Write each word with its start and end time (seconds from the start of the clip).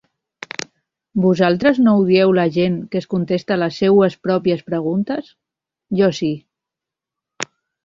Vosaltres 1.25 1.81
no 1.87 1.93
odieu 2.05 2.33
la 2.37 2.45
gent 2.55 2.79
que 2.95 3.01
es 3.05 3.07
contesta 3.13 3.59
les 3.65 3.79
seues 3.83 4.17
pròpies 4.29 4.65
preguntes? 4.73 5.31
Jo 6.03 6.13
sí. 6.23 6.33